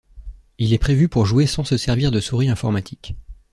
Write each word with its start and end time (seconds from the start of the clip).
Il 0.57 0.73
est 0.73 0.79
prévu 0.79 1.09
pour 1.09 1.27
jouer 1.27 1.45
sans 1.45 1.63
se 1.63 1.77
servir 1.77 2.09
de 2.09 2.19
souris 2.19 2.49
informatique. 2.49 3.13